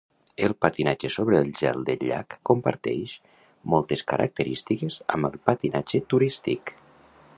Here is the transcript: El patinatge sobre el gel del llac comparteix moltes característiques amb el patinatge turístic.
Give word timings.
El 0.45 0.53
patinatge 0.65 1.09
sobre 1.15 1.35
el 1.41 1.51
gel 1.59 1.83
del 1.89 2.01
llac 2.11 2.37
comparteix 2.51 3.13
moltes 3.75 4.03
característiques 4.13 4.97
amb 5.17 5.31
el 5.31 5.37
patinatge 5.51 6.03
turístic. 6.15 6.75